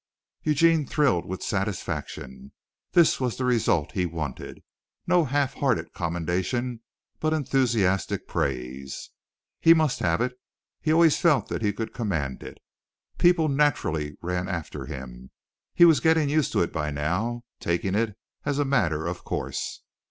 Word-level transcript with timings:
Eugene 0.41 0.83
thrilled 0.83 1.27
with 1.27 1.43
satisfaction. 1.43 2.51
This 2.93 3.19
was 3.21 3.37
the 3.37 3.45
result 3.45 3.91
he 3.91 4.07
wanted. 4.07 4.63
No 5.05 5.25
half 5.25 5.53
hearted 5.53 5.93
commendation, 5.93 6.81
but 7.19 7.33
enthusiastic 7.33 8.27
praise. 8.27 9.11
He 9.59 9.75
must 9.75 9.99
have 9.99 10.19
it. 10.19 10.39
He 10.81 10.91
always 10.91 11.19
felt 11.19 11.49
that 11.49 11.61
he 11.61 11.71
could 11.71 11.93
command 11.93 12.41
it. 12.41 12.57
People 13.19 13.47
naturally 13.47 14.17
ran 14.23 14.49
after 14.49 14.87
him. 14.87 15.29
He 15.75 15.85
was 15.85 15.99
getting 15.99 16.29
used 16.29 16.51
to 16.53 16.61
it 16.63 16.73
by 16.73 16.89
now 16.89 17.43
taking 17.59 17.93
it 17.93 18.17
as 18.43 18.57
a 18.57 18.65
matter 18.65 19.05
of 19.05 19.23
course. 19.23 19.83